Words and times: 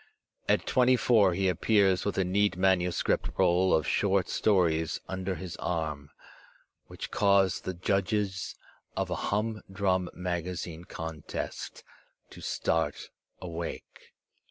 At 0.49 0.65
twenty 0.65 0.95
four 0.95 1.35
he 1.35 1.47
appears 1.47 2.05
with 2.05 2.17
a 2.17 2.23
neat 2.23 2.57
manuscript 2.57 3.29
roll 3.37 3.71
of 3.71 3.87
short 3.87 4.29
stories 4.29 4.99
under 5.07 5.35
his 5.35 5.55
arm, 5.57 6.09
which 6.87 7.11
cause 7.11 7.61
the 7.61 7.75
judges 7.75 8.55
of 8.97 9.11
a 9.11 9.15
humdrum 9.29 10.09
magazine 10.15 10.85
contest 10.85 11.83
to 12.31 12.41
start 12.41 13.11
awake. 13.41 14.15